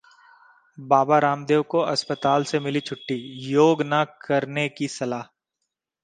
[0.77, 3.15] बाबा रामदेव को अस्पताल से मिली छुट्टी,
[3.49, 5.23] योग ना करने की सलाह